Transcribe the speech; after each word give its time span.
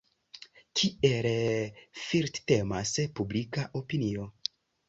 Kiel 0.79 1.27
flirtemas 2.05 2.97
publika 3.21 3.71
opinio! 3.83 4.31